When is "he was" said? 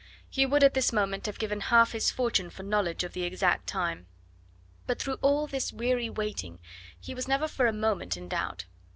6.99-7.27